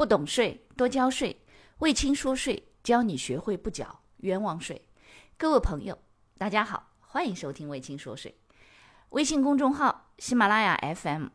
[0.00, 1.44] 不懂税多交税，
[1.80, 4.80] 魏青说税教你学会不缴冤枉税。
[5.36, 5.98] 各位朋友，
[6.38, 8.34] 大家好，欢迎收听魏青说税。
[9.10, 11.26] 微信公众号、喜马拉雅 FM、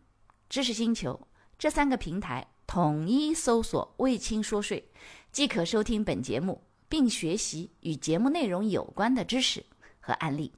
[0.50, 1.28] 知识星球
[1.60, 4.90] 这三个平台统一搜索“魏青说税”，
[5.32, 9.64] 即可收听本节目，并学习与节目内容有关的知识
[10.00, 10.52] 和案例。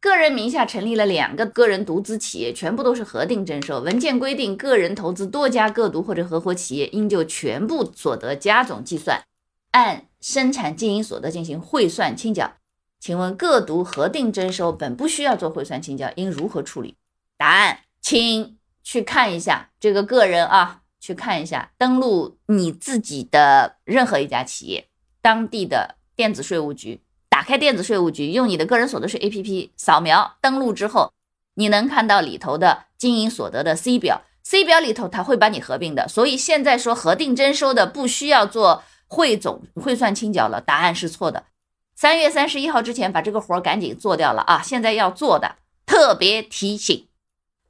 [0.00, 3.80] 个人名下成立了两个个人独资企业，全部都是核定征收。
[3.80, 9.22] 文件规定，个人投资多家个独或者合伙企业，应就全部所得加总计算，
[9.72, 12.54] 按生产经营所得进行汇算清缴。
[12.98, 16.96] 请问个独核定征收本不需要做汇算清缴，应如何处理？
[17.36, 24.88] 答案，请去看一下这个个人啊，去看一下，登录你自己的任何一家企业，
[25.20, 27.02] 当地的电子税务局。
[27.40, 31.10] 打开电子税务局，用你的个人所得税 APP 扫描登录之后，
[31.54, 41.44] 你能看到里头的经营所得的 C 表，C 表里头它会把你合并的，所以现在说核定征收的不需要做汇总汇算清缴了，答案是错的。
[41.96, 44.60] 三月三十一号之前把这个活儿赶紧做掉了啊！
[44.60, 47.08] 现在要做的特别提醒。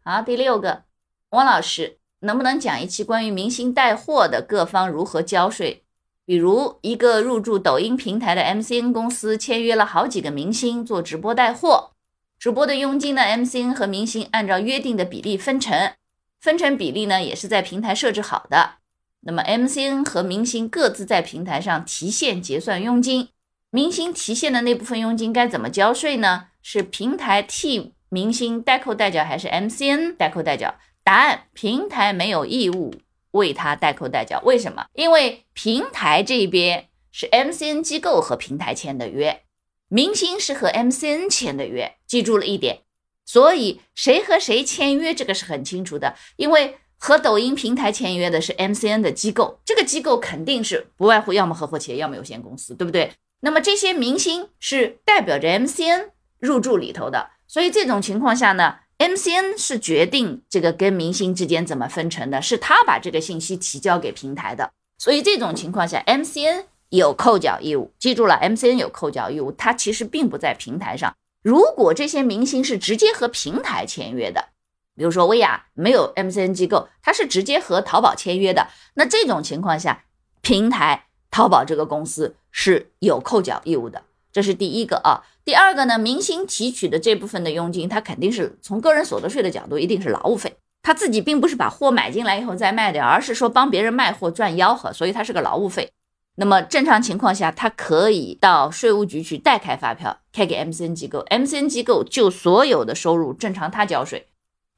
[0.02, 0.82] 好，第六个，
[1.28, 5.84] 汪老师能不能讲一期关于明星带货的各方如何交税？
[6.30, 11.90] 比如一个入驻抖音平台的 MCN 公司签约了好几个明星做直播带货，
[12.38, 15.94] 直播的佣金呢，MCN 和明星按照约定的比例分成，
[16.40, 18.74] 分成比例呢也是在平台设置好的。
[19.22, 23.30] 那么 MCN 和明星各自在平台上提现结算佣金，
[23.70, 26.44] 明星提现的那部分佣金该怎么交税呢？
[26.62, 30.76] 是平台替明星代扣代缴，还是 MCN 代扣代缴？
[31.02, 32.94] 答案：平台没有义务。
[33.32, 34.86] 为他代扣代缴，为什么？
[34.94, 39.42] 因为平台这边是 MCN 机构和平台签的约，
[39.88, 42.82] 明星是和 MCN 签的约，记住了一点。
[43.24, 46.16] 所以谁和谁签约，这个是很清楚的。
[46.36, 53.12] 因为和抖音平台签约的是 MCN 的机构，这个机构肯定是不外乎要么合伙企业，要么有限公司，对不对？
[53.40, 67.90] 那么这些明星是代表着 MCN 入驻里头的，所以这种情况下呢？MCN 是决定这个跟明星之间怎么分成的，是他把这个信息提交给平台的，所以这种情况下，MCN 有扣缴义务。
[67.98, 71.16] 记住了，MCN 有扣缴义务，它其实并不在平台上。
[71.42, 74.50] 如果这些明星是直接和平台签约的，
[74.94, 80.04] 比如说薇娅没有 MCN 机构，它是直接和淘宝签约的，那这种情况下，
[80.42, 84.02] 平台淘宝这个公司是有扣缴义务的。
[84.32, 95.90] 这是第一个啊，第二个呢，明星提取的这部分的佣金，他肯定是从个人所得税的角度，一定是劳务费，他自己并不是把货买进来以后再卖掉，而是说帮别人卖货赚吆喝，所以他是个劳务费。
[96.36, 104.28] 那么正常情况下，他可以到税务局去代开发票，开给 MCN 机构，MCN 机构就所有的收入正常他交税，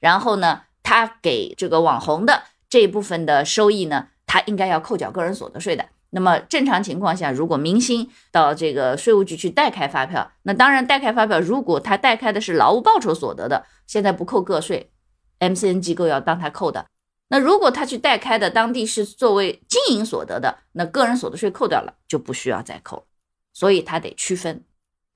[0.00, 5.86] 然后呢，他给这个网红的这一部分的收益呢，他应该要扣缴个人所得税的。
[6.14, 14.92] 那么正常情况下，如果明星到这个税务局去代开发票，那当然代开发票，如果他代开的是劳务报酬所得的，现在不扣个税
[15.40, 16.84] ，MCN 机构要当他扣的。
[17.28, 23.06] 那如果他去代开的当地是作为经营所得的，那个人所得税扣掉了，就不需要再扣。
[23.54, 24.62] 所以他得区分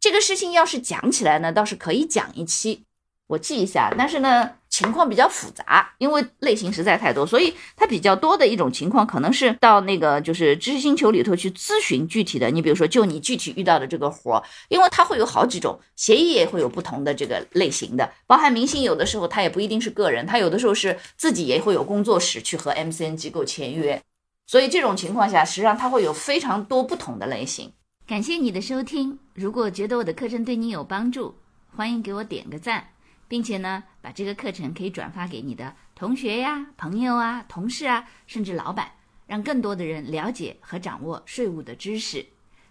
[0.00, 0.52] 这个事情。
[0.52, 2.86] 要是讲起来呢，倒是可以讲一期，
[3.26, 3.94] 我记一下。
[3.96, 4.52] 但是呢。
[4.76, 12.50] 情况比较复杂，因为类型实在太多，所以它比较多的一种情况，可能是到那个就是知识星球里头去咨询具体的。
[12.50, 24.02] 你比如说，就你具体遇到的这个活，因为它会有好几种协议，也会有不同的这个类型的，包含明星有的时候他也不一定是个人，他有的时候是自己也会有工作室去和 MCN 机构签约，
[24.46, 27.72] 所以这种情况下，实际上它会有非常多不同的类型。
[28.06, 31.34] 感谢你的收听，如果觉得我的课程对你有帮助，
[31.74, 32.88] 欢迎给我点个赞。
[33.28, 38.92] 并且呢，把这个课程可以转发给你的同学呀、朋友啊、同事啊，甚至老板，
[39.26, 42.24] 让更多的人了解和掌握税务的知识。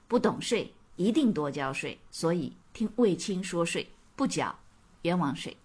[0.07, 1.99] 不懂税，一定多交税。
[2.11, 4.55] 所以听卫青说税，不缴
[5.01, 5.57] 冤枉税。